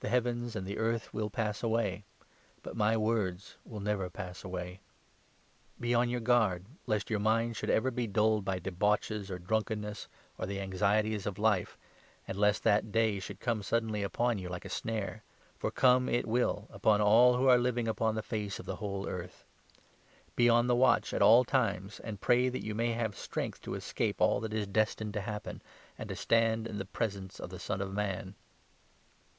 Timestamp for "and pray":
22.00-22.48